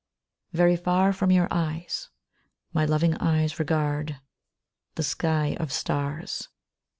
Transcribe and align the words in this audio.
VERY 0.51 0.75
far 0.77 1.13
from 1.13 1.29
your 1.29 1.47
eyes 1.51 2.09
My 2.73 2.85
loving 2.85 3.13
eyes 3.17 3.59
regard 3.59 4.19
The 4.95 5.03
sky 5.03 5.55
of 5.59 5.71
stars. 5.71 6.49